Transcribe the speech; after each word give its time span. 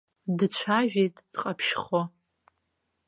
Дцәажәеит 0.37 1.15
дҟаԥшьхо. 1.33 2.01